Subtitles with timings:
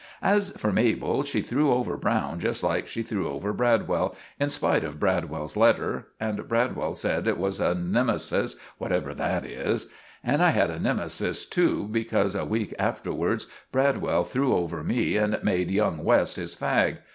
[0.23, 4.83] As for Mabel, she threw over Browne just like she threw over Bradwell, in spite
[4.83, 9.91] of Bradwell's letter; and Bradwell said it was a nemmecis, whatever that is;
[10.23, 15.39] and I had a nemmecis to, because a week afterwards Bradwell threw over me and
[15.43, 16.97] made young West his fag.